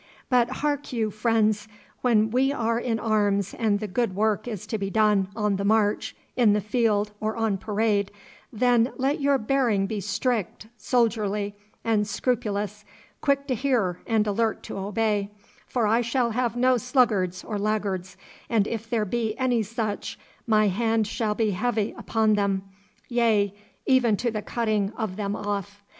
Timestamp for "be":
4.79-4.89, 9.85-10.01, 19.05-19.37, 21.35-21.51